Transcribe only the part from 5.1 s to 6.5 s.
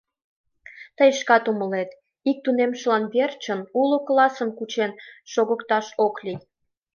шогыкташ ок лий